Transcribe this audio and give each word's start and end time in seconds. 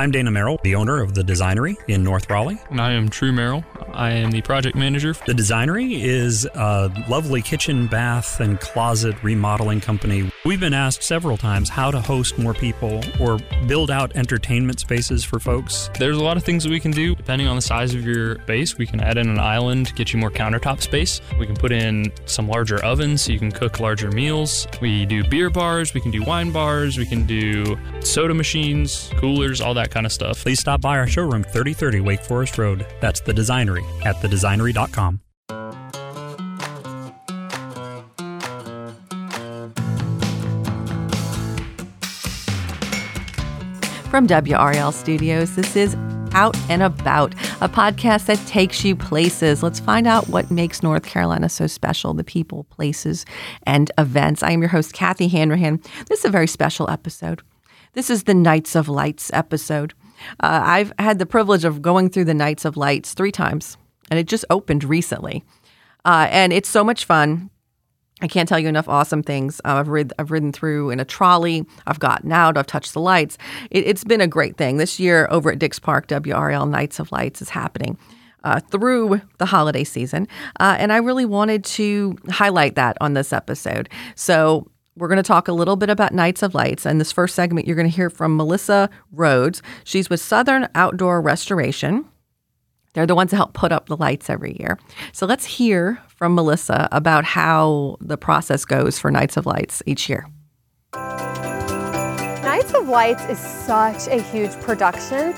I'm 0.00 0.10
Dana 0.10 0.30
Merrill, 0.30 0.58
the 0.62 0.76
owner 0.76 1.02
of 1.02 1.12
The 1.12 1.20
Designery 1.20 1.76
in 1.86 2.02
North 2.02 2.30
Raleigh. 2.30 2.58
And 2.70 2.80
I 2.80 2.92
am 2.92 3.10
True 3.10 3.32
Merrill. 3.32 3.62
I 3.92 4.12
am 4.12 4.30
the 4.30 4.40
project 4.40 4.74
manager. 4.74 5.12
The 5.26 5.34
Designery 5.34 6.02
is 6.02 6.46
a 6.54 6.90
lovely 7.06 7.42
kitchen, 7.42 7.86
bath, 7.86 8.40
and 8.40 8.58
closet 8.58 9.22
remodeling 9.22 9.82
company. 9.82 10.32
We've 10.46 10.58
been 10.58 10.72
asked 10.72 11.02
several 11.02 11.36
times 11.36 11.68
how 11.68 11.90
to 11.90 12.00
host 12.00 12.38
more 12.38 12.54
people 12.54 13.02
or 13.20 13.40
build 13.66 13.90
out 13.90 14.16
entertainment 14.16 14.80
spaces 14.80 15.22
for 15.22 15.38
folks. 15.38 15.90
There's 15.98 16.16
a 16.16 16.22
lot 16.22 16.38
of 16.38 16.44
things 16.44 16.64
that 16.64 16.70
we 16.70 16.80
can 16.80 16.92
do. 16.92 17.14
Depending 17.14 17.46
on 17.46 17.56
the 17.56 17.62
size 17.62 17.94
of 17.94 18.06
your 18.06 18.36
base, 18.46 18.78
we 18.78 18.86
can 18.86 19.02
add 19.02 19.18
in 19.18 19.28
an 19.28 19.38
island, 19.38 19.94
get 19.96 20.14
you 20.14 20.18
more 20.18 20.30
countertop 20.30 20.80
space. 20.80 21.20
We 21.38 21.44
can 21.44 21.56
put 21.56 21.72
in 21.72 22.10
some 22.24 22.48
larger 22.48 22.82
ovens 22.82 23.20
so 23.20 23.32
you 23.32 23.38
can 23.38 23.52
cook 23.52 23.80
larger 23.80 24.10
meals. 24.10 24.66
We 24.80 25.04
do 25.04 25.24
beer 25.24 25.50
bars, 25.50 25.92
we 25.92 26.00
can 26.00 26.10
do 26.10 26.22
wine 26.22 26.52
bars, 26.52 26.96
we 26.96 27.04
can 27.04 27.26
do 27.26 27.76
soda 28.00 28.32
machines, 28.32 29.10
coolers, 29.18 29.60
all 29.60 29.74
that 29.74 29.89
kind 29.90 30.06
of 30.06 30.12
stuff. 30.12 30.42
Please 30.42 30.60
stop 30.60 30.80
by 30.80 30.98
our 30.98 31.06
showroom, 31.06 31.42
3030 31.42 32.00
Wake 32.00 32.20
Forest 32.20 32.58
Road. 32.58 32.86
That's 33.00 33.20
The 33.20 33.32
Designery 33.32 33.84
at 34.04 34.16
thedesignery.com. 34.16 35.20
From 44.10 44.26
WRAL 44.26 44.92
Studios, 44.92 45.54
this 45.54 45.76
is 45.76 45.94
Out 46.32 46.56
and 46.68 46.82
About, 46.82 47.32
a 47.60 47.68
podcast 47.68 48.26
that 48.26 48.44
takes 48.48 48.84
you 48.84 48.96
places. 48.96 49.62
Let's 49.62 49.78
find 49.78 50.04
out 50.08 50.28
what 50.28 50.50
makes 50.50 50.82
North 50.82 51.04
Carolina 51.04 51.48
so 51.48 51.68
special 51.68 52.12
the 52.12 52.24
people, 52.24 52.64
places, 52.64 53.24
and 53.68 53.92
events. 53.98 54.42
I 54.42 54.50
am 54.50 54.62
your 54.62 54.68
host, 54.70 54.94
Kathy 54.94 55.28
Hanrahan. 55.28 55.80
This 56.08 56.18
is 56.18 56.24
a 56.24 56.28
very 56.28 56.48
special 56.48 56.90
episode. 56.90 57.40
This 57.92 58.10
is 58.10 58.24
the 58.24 58.34
Nights 58.34 58.76
of 58.76 58.88
Lights 58.88 59.30
episode. 59.32 59.94
Uh, 60.40 60.60
I've 60.62 60.92
had 60.98 61.18
the 61.18 61.26
privilege 61.26 61.64
of 61.64 61.82
going 61.82 62.08
through 62.10 62.26
the 62.26 62.34
Nights 62.34 62.64
of 62.64 62.76
Lights 62.76 63.14
three 63.14 63.32
times, 63.32 63.76
and 64.10 64.18
it 64.20 64.26
just 64.28 64.44
opened 64.50 64.84
recently. 64.84 65.44
Uh, 66.04 66.28
and 66.30 66.52
it's 66.52 66.68
so 66.68 66.84
much 66.84 67.04
fun. 67.04 67.50
I 68.22 68.28
can't 68.28 68.48
tell 68.48 68.58
you 68.58 68.68
enough 68.68 68.88
awesome 68.88 69.22
things. 69.22 69.60
Uh, 69.64 69.74
I've, 69.76 69.88
rid- 69.88 70.12
I've 70.18 70.30
ridden 70.30 70.52
through 70.52 70.90
in 70.90 71.00
a 71.00 71.04
trolley. 71.04 71.66
I've 71.86 71.98
gotten 71.98 72.30
out. 72.32 72.56
I've 72.58 72.66
touched 72.66 72.92
the 72.92 73.00
lights. 73.00 73.38
It- 73.70 73.86
has 73.86 74.04
been 74.04 74.20
a 74.20 74.26
great 74.28 74.56
thing. 74.56 74.76
This 74.76 75.00
year 75.00 75.26
over 75.30 75.50
at 75.50 75.58
Dix 75.58 75.78
Park, 75.78 76.06
WRAL 76.08 76.66
Nights 76.68 77.00
of 77.00 77.10
Lights 77.12 77.42
is 77.42 77.48
happening. 77.50 77.98
Uh, 78.42 78.58
through 78.70 79.20
the 79.36 79.44
holiday 79.44 79.84
season. 79.84 80.26
Uh, 80.58 80.74
and 80.78 80.94
I 80.94 80.96
really 80.96 81.26
wanted 81.26 81.62
to 81.64 82.16
highlight 82.30 82.74
that 82.76 82.96
on 82.98 83.12
this 83.12 83.34
episode. 83.34 83.90
So, 84.14 84.66
we're 84.96 85.08
going 85.08 85.16
to 85.16 85.22
talk 85.22 85.48
a 85.48 85.52
little 85.52 85.76
bit 85.76 85.88
about 85.88 86.12
Nights 86.12 86.42
of 86.42 86.54
Lights. 86.54 86.84
And 86.84 87.00
this 87.00 87.12
first 87.12 87.34
segment, 87.34 87.66
you're 87.66 87.76
going 87.76 87.88
to 87.88 87.94
hear 87.94 88.10
from 88.10 88.36
Melissa 88.36 88.90
Rhodes. 89.12 89.62
She's 89.84 90.10
with 90.10 90.20
Southern 90.20 90.68
Outdoor 90.74 91.20
Restoration. 91.20 92.04
They're 92.92 93.06
the 93.06 93.14
ones 93.14 93.30
that 93.30 93.36
help 93.36 93.52
put 93.52 93.70
up 93.70 93.86
the 93.86 93.96
lights 93.96 94.28
every 94.28 94.56
year. 94.58 94.78
So 95.12 95.24
let's 95.24 95.44
hear 95.44 96.00
from 96.08 96.34
Melissa 96.34 96.88
about 96.90 97.24
how 97.24 97.96
the 98.00 98.16
process 98.18 98.64
goes 98.64 98.98
for 98.98 99.10
Nights 99.10 99.36
of 99.36 99.46
Lights 99.46 99.82
each 99.86 100.08
year. 100.08 100.26
Nights 102.42 102.74
of 102.74 102.88
Lights 102.88 103.24
is 103.26 103.38
such 103.38 104.08
a 104.08 104.20
huge 104.20 104.52
production. 104.60 105.34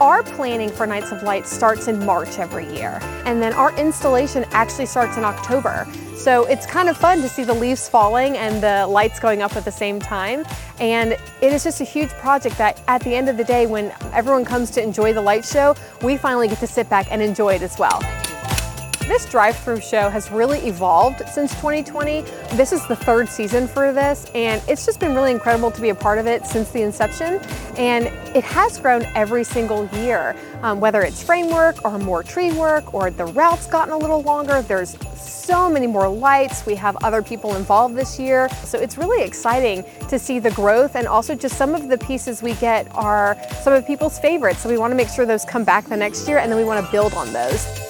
Our 0.00 0.22
planning 0.22 0.70
for 0.70 0.86
Nights 0.86 1.12
of 1.12 1.22
Lights 1.22 1.50
starts 1.50 1.86
in 1.88 2.04
March 2.04 2.38
every 2.38 2.66
year, 2.74 2.98
and 3.24 3.40
then 3.40 3.52
our 3.52 3.76
installation 3.78 4.44
actually 4.50 4.86
starts 4.86 5.16
in 5.16 5.24
October. 5.24 5.86
So 6.18 6.44
it's 6.46 6.66
kind 6.66 6.88
of 6.88 6.96
fun 6.96 7.22
to 7.22 7.28
see 7.28 7.44
the 7.44 7.54
leaves 7.54 7.88
falling 7.88 8.36
and 8.36 8.60
the 8.60 8.86
lights 8.88 9.20
going 9.20 9.40
up 9.40 9.54
at 9.54 9.64
the 9.64 9.70
same 9.70 10.00
time. 10.00 10.44
And 10.80 11.12
it 11.12 11.52
is 11.52 11.62
just 11.62 11.80
a 11.80 11.84
huge 11.84 12.10
project 12.10 12.58
that 12.58 12.82
at 12.88 13.02
the 13.02 13.14
end 13.14 13.28
of 13.28 13.36
the 13.36 13.44
day, 13.44 13.66
when 13.66 13.94
everyone 14.12 14.44
comes 14.44 14.72
to 14.72 14.82
enjoy 14.82 15.12
the 15.12 15.22
light 15.22 15.44
show, 15.44 15.76
we 16.02 16.16
finally 16.16 16.48
get 16.48 16.58
to 16.58 16.66
sit 16.66 16.90
back 16.90 17.06
and 17.12 17.22
enjoy 17.22 17.54
it 17.54 17.62
as 17.62 17.78
well. 17.78 18.00
This 19.08 19.24
drive-through 19.24 19.80
show 19.80 20.10
has 20.10 20.30
really 20.30 20.58
evolved 20.68 21.26
since 21.30 21.54
2020. 21.54 22.20
This 22.56 22.74
is 22.74 22.86
the 22.88 22.94
third 22.94 23.26
season 23.30 23.66
for 23.66 23.90
this, 23.90 24.30
and 24.34 24.62
it's 24.68 24.84
just 24.84 25.00
been 25.00 25.14
really 25.14 25.30
incredible 25.30 25.70
to 25.70 25.80
be 25.80 25.88
a 25.88 25.94
part 25.94 26.18
of 26.18 26.26
it 26.26 26.44
since 26.44 26.70
the 26.72 26.82
inception. 26.82 27.40
And 27.78 28.08
it 28.36 28.44
has 28.44 28.78
grown 28.78 29.04
every 29.14 29.44
single 29.44 29.86
year, 29.94 30.36
um, 30.60 30.78
whether 30.78 31.00
it's 31.00 31.22
framework 31.22 31.86
or 31.86 31.98
more 31.98 32.22
tree 32.22 32.52
work 32.52 32.92
or 32.92 33.10
the 33.10 33.24
route's 33.24 33.66
gotten 33.66 33.94
a 33.94 33.96
little 33.96 34.20
longer. 34.20 34.60
There's 34.60 34.94
so 35.16 35.70
many 35.70 35.86
more 35.86 36.06
lights. 36.06 36.66
We 36.66 36.74
have 36.74 36.94
other 37.02 37.22
people 37.22 37.56
involved 37.56 37.96
this 37.96 38.20
year. 38.20 38.50
So 38.64 38.78
it's 38.78 38.98
really 38.98 39.24
exciting 39.24 39.86
to 40.10 40.18
see 40.18 40.38
the 40.38 40.50
growth 40.50 40.96
and 40.96 41.08
also 41.08 41.34
just 41.34 41.56
some 41.56 41.74
of 41.74 41.88
the 41.88 41.96
pieces 41.96 42.42
we 42.42 42.52
get 42.56 42.86
are 42.94 43.38
some 43.62 43.72
of 43.72 43.86
people's 43.86 44.18
favorites. 44.18 44.58
So 44.58 44.68
we 44.68 44.76
want 44.76 44.90
to 44.90 44.96
make 44.96 45.08
sure 45.08 45.24
those 45.24 45.46
come 45.46 45.64
back 45.64 45.86
the 45.86 45.96
next 45.96 46.28
year 46.28 46.40
and 46.40 46.52
then 46.52 46.58
we 46.58 46.64
want 46.66 46.84
to 46.84 46.92
build 46.92 47.14
on 47.14 47.32
those. 47.32 47.87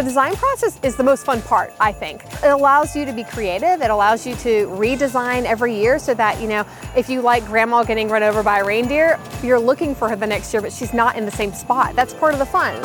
The 0.00 0.04
design 0.04 0.34
process 0.34 0.80
is 0.82 0.96
the 0.96 1.04
most 1.04 1.26
fun 1.26 1.42
part, 1.42 1.74
I 1.78 1.92
think. 1.92 2.24
It 2.42 2.50
allows 2.50 2.96
you 2.96 3.04
to 3.04 3.12
be 3.12 3.22
creative. 3.22 3.82
It 3.82 3.90
allows 3.90 4.26
you 4.26 4.34
to 4.36 4.66
redesign 4.68 5.44
every 5.44 5.74
year 5.74 5.98
so 5.98 6.14
that, 6.14 6.40
you 6.40 6.48
know, 6.48 6.64
if 6.96 7.10
you 7.10 7.20
like 7.20 7.44
grandma 7.44 7.84
getting 7.84 8.08
run 8.08 8.22
over 8.22 8.42
by 8.42 8.60
a 8.60 8.64
reindeer, 8.64 9.20
you're 9.42 9.60
looking 9.60 9.94
for 9.94 10.08
her 10.08 10.16
the 10.16 10.26
next 10.26 10.54
year, 10.54 10.62
but 10.62 10.72
she's 10.72 10.94
not 10.94 11.16
in 11.16 11.26
the 11.26 11.30
same 11.30 11.52
spot. 11.52 11.94
That's 11.96 12.14
part 12.14 12.32
of 12.32 12.38
the 12.38 12.46
fun. 12.46 12.80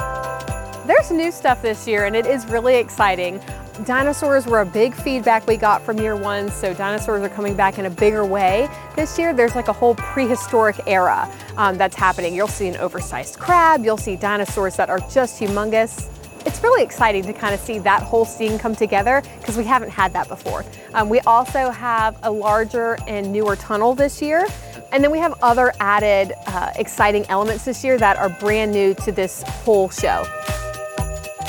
There's 0.86 1.10
new 1.10 1.32
stuff 1.32 1.62
this 1.62 1.88
year, 1.88 2.04
and 2.04 2.18
it 2.18 2.26
is 2.26 2.46
really 2.48 2.76
exciting. 2.76 3.40
Dinosaurs 3.86 4.46
were 4.46 4.60
a 4.60 4.66
big 4.66 4.94
feedback 4.94 5.48
we 5.48 5.56
got 5.56 5.82
from 5.84 5.98
year 6.00 6.18
one, 6.18 6.52
so 6.52 6.74
dinosaurs 6.74 7.24
are 7.24 7.30
coming 7.30 7.56
back 7.56 7.80
in 7.80 7.86
a 7.86 7.90
bigger 7.90 8.26
way. 8.26 8.68
This 8.98 9.18
year, 9.18 9.34
there's 9.34 9.56
like 9.56 9.70
a 9.70 9.74
whole 9.74 9.96
prehistoric 9.96 10.82
era 10.86 11.32
um, 11.56 11.78
that's 11.78 11.96
happening. 11.96 12.36
You'll 12.36 12.50
see 12.50 12.68
an 12.68 12.76
oversized 12.76 13.40
crab, 13.40 13.86
you'll 13.86 13.96
see 13.96 14.18
dinosaurs 14.18 14.76
that 14.76 14.90
are 14.90 15.00
just 15.10 15.42
humongous 15.42 16.10
it's 16.56 16.64
really 16.64 16.84
exciting 16.84 17.22
to 17.22 17.34
kind 17.34 17.54
of 17.54 17.60
see 17.60 17.80
that 17.80 18.02
whole 18.02 18.24
scene 18.24 18.58
come 18.58 18.74
together 18.74 19.22
because 19.42 19.58
we 19.58 19.66
haven't 19.66 19.90
had 19.90 20.14
that 20.14 20.30
before. 20.30 20.64
Um, 20.94 21.10
we 21.10 21.20
also 21.22 21.70
have 21.70 22.18
a 22.24 22.32
larger 22.32 22.98
and 23.08 23.30
newer 23.34 23.58
tunnel 23.58 23.94
this 23.94 24.22
year. 24.22 24.48
And 24.94 25.04
then 25.04 25.12
we 25.12 25.18
have 25.18 25.38
other 25.44 25.74
added 25.82 26.32
uh, 26.48 26.72
exciting 26.78 27.26
elements 27.28 27.66
this 27.66 27.84
year 27.84 27.98
that 27.98 28.16
are 28.16 28.30
brand 28.30 28.72
new 28.72 28.94
to 28.94 29.12
this 29.12 29.44
whole 29.44 29.90
show. 29.90 30.26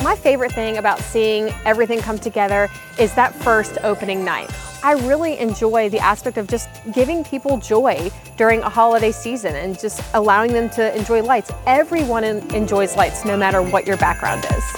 My 0.03 0.17
favorite 0.17 0.51
thing 0.51 0.79
about 0.79 0.99
seeing 0.99 1.55
everything 1.65 2.01
come 2.01 2.19
together 2.19 2.69
is 2.99 3.15
that 3.15 3.33
first 3.33 3.79
opening 3.85 4.25
night. 4.25 4.51
I 4.87 4.93
really 4.93 5.37
enjoy 5.41 5.89
the 5.89 5.99
aspect 5.99 6.39
of 6.39 6.47
just 6.47 6.69
giving 6.93 7.25
people 7.25 7.59
joy 7.59 8.09
during 8.37 8.61
a 8.61 8.69
holiday 8.69 9.11
season 9.11 9.57
and 9.57 9.77
just 9.77 10.01
allowing 10.15 10.53
them 10.53 10.71
to 10.71 10.97
enjoy 10.97 11.25
lights. 11.25 11.51
Everyone 11.67 12.23
enjoys 12.23 12.95
lights 12.95 13.25
no 13.25 13.37
matter 13.37 13.61
what 13.61 13.85
your 13.85 13.97
background 13.97 14.45
is. 14.45 14.73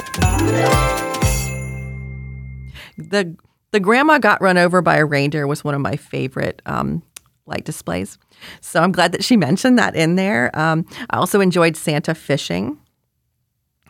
The 2.96 3.36
the 3.72 3.80
grandma 3.80 4.16
got 4.16 4.40
run 4.40 4.56
over 4.56 4.80
by 4.80 4.96
a 4.96 5.04
reindeer 5.04 5.46
was 5.46 5.62
one 5.62 5.74
of 5.74 5.82
my 5.82 5.96
favorite 5.96 6.62
um, 6.64 7.02
light 7.44 7.66
displays. 7.66 8.16
So 8.62 8.82
I'm 8.82 8.92
glad 8.92 9.12
that 9.12 9.22
she 9.22 9.36
mentioned 9.36 9.78
that 9.78 9.94
in 9.94 10.14
there. 10.14 10.50
Um, 10.58 10.86
I 11.10 11.18
also 11.18 11.42
enjoyed 11.42 11.76
Santa 11.76 12.14
fishing. 12.14 12.78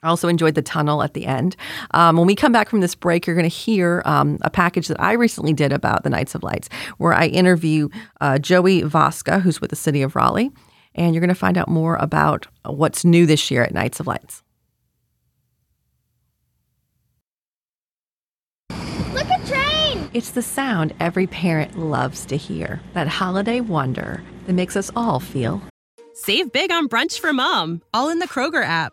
I 0.03 0.09
also 0.09 0.29
enjoyed 0.29 0.55
the 0.55 0.63
tunnel 0.63 1.03
at 1.03 1.15
the 1.15 1.27
end. 1.27 1.57
Um, 1.93 2.17
when 2.17 2.27
we 2.27 2.35
come 2.35 2.53
back 2.53 2.69
from 2.69 2.81
this 2.81 2.95
break, 2.95 3.27
you're 3.27 3.37
going 3.37 3.49
to 3.49 3.55
hear 3.55 4.03
um, 4.05 4.39
a 4.43 4.51
package 4.51 4.89
that 4.89 5.01
I 5.01 5.13
recently 5.13 5.53
did 5.53 5.73
about 5.73 6.05
the 6.05 6.11
Nights 6.11 6.35
of 6.35 6.43
Lights, 6.43 6.69
where 6.99 7.13
I 7.13 7.27
interview 7.27 7.89
uh, 8.21 8.39
Joey 8.39 8.83
Voska, 8.83 9.41
who's 9.41 9.61
with 9.61 9.71
the 9.71 9.77
city 9.77 10.03
of 10.03 10.17
Raleigh, 10.17 10.51
and 10.95 11.15
you're 11.15 11.21
going 11.21 11.29
to 11.29 11.35
find 11.35 11.57
out 11.59 11.69
more 11.69 11.97
about 11.97 12.47
what's 12.65 13.05
new 13.05 13.27
this 13.27 13.51
year 13.51 13.63
at 13.63 13.73
Nights 13.73 14.01
of 14.01 14.07
Lights. 14.07 14.43
Look 19.13 19.27
at 19.27 19.47
train! 19.47 20.11
It's 20.13 20.31
the 20.31 20.43
sound 20.43 20.95
every 21.01 21.27
parent 21.27 21.79
loves 21.79 22.25
to 22.27 22.37
hear. 22.37 22.81
That 22.95 23.09
holiday 23.09 23.61
wonder 23.61 24.23
that 24.47 24.53
makes 24.53 24.77
us 24.77 24.91
all 24.97 25.21
feel. 25.21 25.63
Save 26.15 26.51
big 26.53 26.73
on 26.73 26.89
brunch 26.89 27.21
for 27.21 27.33
mom, 27.33 27.83
all 27.95 28.09
in 28.09 28.19
the 28.19 28.27
Kroger 28.27 28.65
app. 28.65 28.93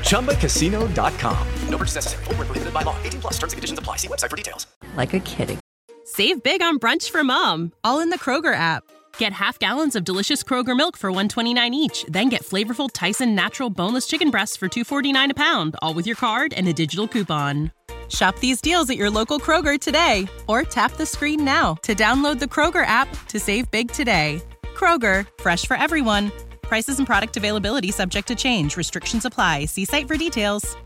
ChumbaCasino.com. 0.00 1.48
No 1.68 1.78
purchase 1.78 1.96
necessary. 1.96 2.24
Void 2.24 2.38
where 2.38 2.46
prohibited 2.46 2.72
by 2.72 2.82
law. 2.82 2.96
18 3.02 3.20
plus 3.20 3.34
terms 3.34 3.52
and 3.52 3.58
conditions 3.58 3.78
apply. 3.78 3.96
See 3.96 4.08
website 4.08 4.30
for 4.30 4.36
details. 4.36 4.66
Like 4.96 5.12
a 5.12 5.20
kidding. 5.20 5.58
Save 6.04 6.42
big 6.42 6.62
on 6.62 6.78
brunch 6.78 7.10
for 7.10 7.24
mom, 7.24 7.72
all 7.82 7.98
in 7.98 8.10
the 8.10 8.18
Kroger 8.18 8.54
app. 8.54 8.84
Get 9.18 9.32
half 9.32 9.58
gallons 9.58 9.96
of 9.96 10.04
delicious 10.04 10.44
Kroger 10.44 10.76
milk 10.76 10.96
for 10.96 11.10
129 11.10 11.74
each, 11.74 12.04
then 12.08 12.28
get 12.28 12.44
flavorful 12.44 12.88
Tyson 12.92 13.34
natural 13.34 13.70
boneless 13.70 14.06
chicken 14.06 14.30
breasts 14.30 14.56
for 14.56 14.68
249 14.68 15.32
a 15.32 15.34
pound, 15.34 15.74
all 15.82 15.94
with 15.94 16.06
your 16.06 16.16
card 16.16 16.52
and 16.52 16.68
a 16.68 16.72
digital 16.72 17.08
coupon. 17.08 17.72
Shop 18.08 18.38
these 18.38 18.60
deals 18.60 18.88
at 18.88 18.96
your 18.96 19.10
local 19.10 19.40
Kroger 19.40 19.80
today 19.80 20.28
or 20.46 20.62
tap 20.62 20.92
the 20.92 21.06
screen 21.06 21.44
now 21.44 21.74
to 21.82 21.94
download 21.94 22.38
the 22.38 22.46
Kroger 22.46 22.86
app 22.86 23.08
to 23.26 23.40
save 23.40 23.68
big 23.72 23.90
today. 23.90 24.40
Kroger, 24.76 25.26
fresh 25.40 25.64
for 25.66 25.76
everyone. 25.76 26.30
Prices 26.66 26.98
and 26.98 27.06
product 27.06 27.36
availability 27.36 27.92
subject 27.92 28.26
to 28.28 28.34
change. 28.34 28.76
Restrictions 28.76 29.24
apply. 29.24 29.66
See 29.66 29.84
site 29.84 30.08
for 30.08 30.16
details. 30.16 30.76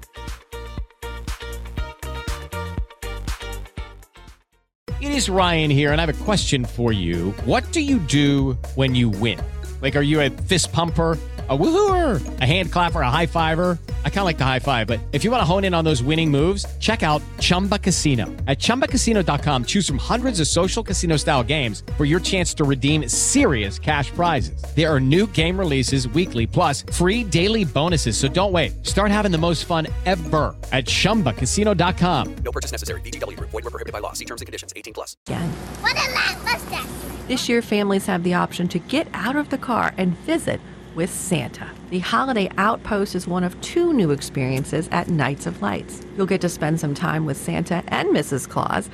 It 5.01 5.13
is 5.13 5.31
Ryan 5.31 5.71
here, 5.71 5.93
and 5.93 6.01
I 6.01 6.05
have 6.05 6.21
a 6.21 6.25
question 6.25 6.67
for 6.67 6.93
you. 6.93 7.31
What 7.47 7.73
do 7.73 7.81
you 7.81 7.99
do 7.99 8.59
when 8.75 8.95
you 8.95 9.09
win? 9.09 9.41
Like, 9.81 9.97
are 9.97 10.03
you 10.03 10.21
a 10.21 10.29
fist 10.29 10.73
pumper? 10.73 11.19
A 11.49 11.57
woohooer, 11.57 12.41
a 12.41 12.47
hand 12.47 12.71
clapper, 12.71 13.01
a 13.01 13.11
high 13.11 13.27
fiver. 13.27 13.79
I 14.05 14.09
kind 14.09 14.21
of 14.21 14.25
like 14.27 14.37
the 14.37 14.45
high 14.45 14.59
five, 14.59 14.87
but 14.87 15.01
if 15.13 15.25
you 15.25 15.31
want 15.31 15.41
to 15.41 15.45
hone 15.45 15.65
in 15.65 15.73
on 15.73 15.85
those 15.85 16.03
winning 16.03 16.31
moves, 16.31 16.67
check 16.79 17.03
out 17.03 17.23
Chumba 17.39 17.79
Casino. 17.79 18.27
At 18.47 18.59
ChumbaCasino.com, 18.59 19.65
choose 19.65 19.87
from 19.89 19.97
hundreds 19.97 20.39
of 20.41 20.47
social 20.47 20.83
casino 20.83 21.17
style 21.17 21.43
games 21.43 21.83
for 21.97 22.05
your 22.05 22.21
chance 22.21 22.53
to 22.55 22.65
redeem 22.65 23.09
serious 23.09 23.79
cash 23.79 24.11
prizes. 24.11 24.63
There 24.77 24.93
are 24.93 25.01
new 25.01 25.27
game 25.29 25.59
releases 25.59 26.07
weekly, 26.09 26.47
plus 26.47 26.83
free 26.93 27.25
daily 27.25 27.65
bonuses. 27.65 28.19
So 28.19 28.29
don't 28.29 28.53
wait. 28.53 28.87
Start 28.87 29.11
having 29.11 29.33
the 29.33 29.39
most 29.39 29.65
fun 29.65 29.87
ever 30.05 30.55
at 30.73 30.85
ChumbaCasino.com. 30.85 32.35
No 32.45 32.53
purchase 32.53 32.73
necessary. 32.73 33.01
VGW. 33.01 33.41
Void 33.41 33.53
were 33.53 33.63
prohibited 33.63 33.95
by 33.95 34.01
law. 34.01 34.13
See 34.13 34.27
terms 34.27 34.43
and 34.43 34.47
conditions. 34.47 34.75
18 34.77 34.93
plus. 34.93 35.17
Again. 35.27 35.51
What 35.81 35.97
a 35.97 36.13
lot 36.13 36.45
mustache! 36.45 36.89
This 37.29 37.49
year, 37.49 37.63
families 37.63 38.07
have 38.07 38.25
the 38.25 38.35
option 38.35 38.67
to 38.69 38.79
get 38.79 39.07
out 39.15 39.37
of 39.37 39.51
the 39.51 39.59
car 39.59 39.95
and 39.97 40.17
visit 40.19 40.61
with 40.97 41.11
Santa. 41.11 41.71
The 41.91 41.99
Holiday 41.99 42.49
Outpost 42.57 43.17
is 43.17 43.27
one 43.27 43.43
of 43.43 43.61
two 43.63 43.93
new 43.93 44.13
experiences 44.13 44.89
at 44.93 45.09
Nights 45.09 45.47
of 45.47 45.61
Lights. 45.61 46.03
You'll 46.17 46.25
get 46.25 46.41
to 46.43 46.49
spend 46.49 46.79
some 46.79 46.95
time 46.95 47.27
with 47.27 47.37
Santa 47.37 47.83
and 47.89 48.11
Mrs. 48.11 48.49
Claus 48.49 48.89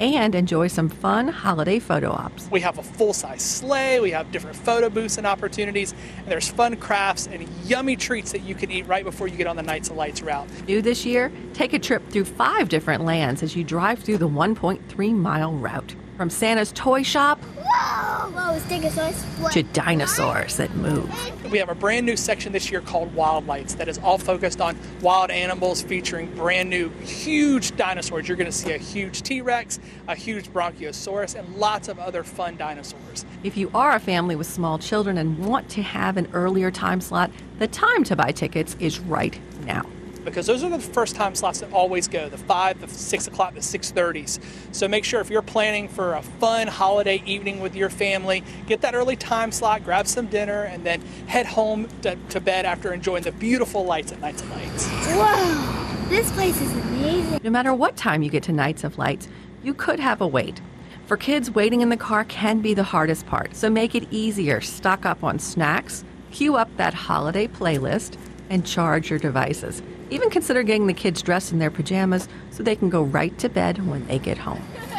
and 0.00 0.34
enjoy 0.34 0.66
some 0.66 0.88
fun 0.88 1.28
holiday 1.28 1.78
photo 1.78 2.10
ops. 2.10 2.48
We 2.50 2.60
have 2.62 2.78
a 2.78 2.82
full 2.82 3.12
size 3.12 3.40
sleigh, 3.40 4.00
we 4.00 4.10
have 4.10 4.32
different 4.32 4.56
photo 4.56 4.90
booths 4.90 5.16
and 5.16 5.28
opportunities, 5.28 5.94
and 6.18 6.26
there's 6.26 6.48
fun 6.48 6.74
crafts 6.74 7.28
and 7.28 7.48
yummy 7.66 7.94
treats 7.94 8.32
that 8.32 8.42
you 8.42 8.56
can 8.56 8.72
eat 8.72 8.84
right 8.88 9.04
before 9.04 9.28
you 9.28 9.36
get 9.36 9.46
on 9.46 9.54
the 9.54 9.62
Nights 9.62 9.88
of 9.88 9.96
Lights 9.96 10.20
route. 10.20 10.48
New 10.66 10.82
this 10.82 11.06
year, 11.06 11.30
take 11.54 11.72
a 11.72 11.78
trip 11.78 12.02
through 12.10 12.24
five 12.24 12.68
different 12.68 13.04
lands 13.04 13.44
as 13.44 13.54
you 13.54 13.62
drive 13.62 14.00
through 14.00 14.18
the 14.18 14.28
1.3 14.28 15.14
mile 15.14 15.52
route. 15.52 15.94
From 16.20 16.28
Santa's 16.28 16.70
toy 16.72 17.02
shop 17.02 17.42
Whoa! 17.42 18.30
Whoa, 18.32 18.58
Stegosaurus. 18.58 19.52
to 19.52 19.62
dinosaurs 19.62 20.58
that 20.58 20.76
move. 20.76 21.10
We 21.50 21.56
have 21.56 21.70
a 21.70 21.74
brand 21.74 22.04
new 22.04 22.14
section 22.14 22.52
this 22.52 22.70
year 22.70 22.82
called 22.82 23.14
Wild 23.14 23.46
Lights 23.46 23.72
that 23.76 23.88
is 23.88 23.96
all 23.96 24.18
focused 24.18 24.60
on 24.60 24.76
wild 25.00 25.30
animals 25.30 25.80
featuring 25.80 26.30
brand 26.34 26.68
new 26.68 26.90
huge 27.00 27.74
dinosaurs. 27.74 28.28
You're 28.28 28.36
going 28.36 28.50
to 28.50 28.52
see 28.52 28.72
a 28.72 28.76
huge 28.76 29.22
T 29.22 29.40
Rex, 29.40 29.80
a 30.08 30.14
huge 30.14 30.52
Brachiosaurus, 30.52 31.38
and 31.38 31.56
lots 31.56 31.88
of 31.88 31.98
other 31.98 32.22
fun 32.22 32.58
dinosaurs. 32.58 33.24
If 33.42 33.56
you 33.56 33.70
are 33.72 33.96
a 33.96 34.00
family 34.00 34.36
with 34.36 34.46
small 34.46 34.78
children 34.78 35.16
and 35.16 35.38
want 35.38 35.70
to 35.70 35.82
have 35.82 36.18
an 36.18 36.28
earlier 36.34 36.70
time 36.70 37.00
slot, 37.00 37.30
the 37.58 37.66
time 37.66 38.04
to 38.04 38.14
buy 38.14 38.32
tickets 38.32 38.76
is 38.78 39.00
right 39.00 39.40
now. 39.64 39.86
Because 40.24 40.46
those 40.46 40.62
are 40.62 40.70
the 40.70 40.78
first 40.78 41.16
time 41.16 41.34
slots 41.34 41.60
that 41.60 41.72
always 41.72 42.08
go 42.08 42.28
the 42.28 42.38
5 42.38 42.80
the 42.80 42.88
6 42.88 43.26
o'clock 43.26 43.54
the 43.54 43.60
6.30s 43.60 44.40
so 44.72 44.88
make 44.88 45.04
sure 45.04 45.20
if 45.20 45.30
you're 45.30 45.42
planning 45.42 45.88
for 45.88 46.14
a 46.14 46.22
fun 46.22 46.66
holiday 46.66 47.22
evening 47.26 47.60
with 47.60 47.74
your 47.74 47.90
family 47.90 48.42
get 48.66 48.80
that 48.80 48.94
early 48.94 49.16
time 49.16 49.52
slot 49.52 49.84
grab 49.84 50.06
some 50.06 50.26
dinner 50.26 50.64
and 50.64 50.84
then 50.84 51.00
head 51.26 51.46
home 51.46 51.88
to, 52.02 52.16
to 52.28 52.40
bed 52.40 52.64
after 52.64 52.92
enjoying 52.92 53.22
the 53.22 53.32
beautiful 53.32 53.84
lights 53.84 54.12
at 54.12 54.20
nights 54.20 54.42
and 54.42 54.50
lights 54.50 54.86
Whoa! 54.86 55.80
This 56.10 56.28
place 56.32 56.60
is 56.60 56.72
amazing. 56.72 57.38
No 57.44 57.50
matter 57.50 57.72
what 57.72 57.96
time 57.96 58.24
you 58.24 58.30
get 58.30 58.42
to 58.42 58.52
Nights 58.52 58.82
of 58.82 58.98
Lights, 58.98 59.28
you 59.62 59.72
could 59.72 60.00
have 60.00 60.20
a 60.20 60.26
wait. 60.26 60.60
For 61.06 61.16
kids, 61.16 61.52
waiting 61.52 61.82
in 61.82 61.88
the 61.88 61.96
car 61.96 62.24
can 62.24 62.60
be 62.60 62.74
the 62.74 62.82
hardest 62.82 63.26
part, 63.26 63.54
so 63.54 63.70
make 63.70 63.94
it 63.94 64.08
easier. 64.10 64.60
Stock 64.60 65.06
up 65.06 65.22
on 65.22 65.38
snacks, 65.38 66.02
queue 66.32 66.56
up 66.56 66.68
that 66.78 66.94
holiday 66.94 67.46
playlist, 67.46 68.16
and 68.50 68.66
charge 68.66 69.08
your 69.08 69.18
devices. 69.18 69.82
Even 70.10 70.28
consider 70.28 70.62
getting 70.62 70.86
the 70.86 70.92
kids 70.92 71.22
dressed 71.22 71.52
in 71.52 71.58
their 71.58 71.70
pajamas 71.70 72.28
so 72.50 72.62
they 72.62 72.76
can 72.76 72.90
go 72.90 73.02
right 73.02 73.38
to 73.38 73.48
bed 73.48 73.86
when 73.86 74.06
they 74.06 74.18
get 74.18 74.36
home. 74.36 74.62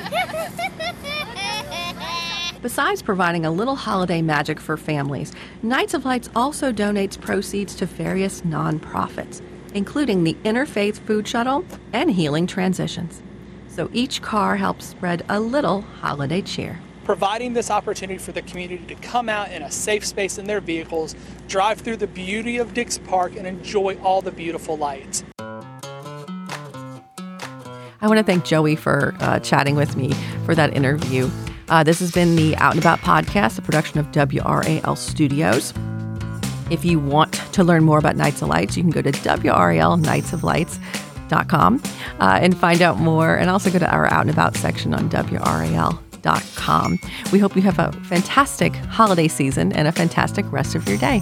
Besides 2.62 3.02
providing 3.02 3.46
a 3.46 3.52
little 3.52 3.76
holiday 3.76 4.22
magic 4.22 4.60
for 4.60 4.78
families, 4.78 5.34
Nights 5.64 5.96
of 5.96 6.06
Lights 6.06 6.30
also 6.36 6.72
donates 6.72 7.20
proceeds 7.20 7.76
to 7.76 7.88
various 7.88 8.42
nonprofits, 8.42 9.42
including 9.74 10.24
the 10.24 10.36
Interfaith 10.46 11.00
Food 11.00 11.28
Shuttle 11.28 11.66
and 11.92 12.12
Healing 12.12 12.46
Transitions. 12.46 13.24
So 13.68 13.90
each 13.94 14.22
car 14.22 14.58
helps 14.58 14.86
spread 14.86 15.26
a 15.28 15.40
little 15.40 15.82
holiday 15.82 16.42
cheer. 16.42 16.80
Providing 17.04 17.54
this 17.54 17.70
opportunity 17.70 18.18
for 18.18 18.32
the 18.32 18.42
community 18.44 18.86
to 18.86 18.96
come 18.96 19.30
out 19.30 19.52
in 19.52 19.62
a 19.62 19.72
safe 19.72 20.06
space 20.06 20.38
in 20.38 20.46
their 20.46 20.62
vehicles 20.62 21.16
drive 21.48 21.82
through 21.82 21.98
the 21.98 22.08
beauty 22.08 22.58
of 22.58 22.74
dix 22.74 22.98
park 22.98 23.36
and 23.36 23.48
enjoy 23.48 23.98
all 24.04 24.22
the 24.22 24.32
beautiful 24.32 24.78
lights 24.78 25.24
I 28.04 28.08
want 28.08 28.18
to 28.18 28.24
thank 28.24 28.46
Joey 28.46 28.76
for 28.76 29.14
uh, 29.20 29.38
chatting 29.40 29.76
with 29.76 29.96
me 29.96 30.12
for 30.46 30.56
that 30.56 30.76
interview. 30.76 31.30
Uh, 31.70 31.84
this 31.84 32.00
has 32.00 32.12
been 32.12 32.36
the 32.36 32.56
Out 32.58 32.74
and 32.74 32.82
About 32.82 32.98
podcast, 33.00 33.60
a 33.60 33.62
production 33.62 34.00
of 34.00 34.08
WRAL 34.08 34.98
Studios. 34.98 35.72
If 36.72 36.84
you 36.84 37.00
want 37.00 37.34
to 37.34 37.64
learn 37.64 37.84
more 37.84 38.00
about 38.00 38.16
Nights 38.16 38.42
of 38.42 38.50
Lights, 38.50 38.76
you 38.76 38.82
can 38.84 38.92
go 38.92 39.04
to 39.04 39.12
WRALNightsOfLights.com 39.12 41.84
uh, 42.20 42.40
and 42.42 42.58
find 42.58 42.82
out 42.82 42.98
more, 42.98 43.36
and 43.36 43.52
also 43.52 43.70
go 43.70 43.78
to 43.80 43.90
our 43.90 44.12
Out 44.12 44.22
and 44.22 44.32
About 44.32 44.58
section 44.58 44.96
on 44.96 45.08
WRAL.com. 45.10 46.11
We 47.32 47.40
hope 47.40 47.56
you 47.56 47.62
have 47.64 47.80
a 47.80 47.92
fantastic 48.04 48.76
holiday 48.76 49.28
season 49.28 49.74
and 49.74 49.88
a 49.88 49.92
fantastic 49.92 50.50
rest 50.52 50.76
of 50.76 50.88
your 50.88 50.98
day. 50.98 51.22